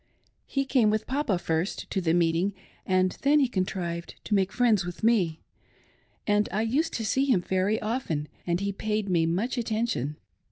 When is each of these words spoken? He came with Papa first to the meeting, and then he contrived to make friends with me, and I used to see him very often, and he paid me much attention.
He 0.47 0.65
came 0.65 0.89
with 0.89 1.05
Papa 1.05 1.37
first 1.37 1.87
to 1.91 2.01
the 2.01 2.15
meeting, 2.15 2.55
and 2.87 3.15
then 3.21 3.39
he 3.39 3.47
contrived 3.47 4.15
to 4.23 4.33
make 4.33 4.51
friends 4.51 4.83
with 4.83 5.03
me, 5.03 5.43
and 6.25 6.49
I 6.51 6.63
used 6.63 6.93
to 6.93 7.05
see 7.05 7.25
him 7.25 7.41
very 7.43 7.79
often, 7.83 8.27
and 8.47 8.61
he 8.61 8.71
paid 8.71 9.09
me 9.09 9.27
much 9.27 9.59
attention. 9.59 10.15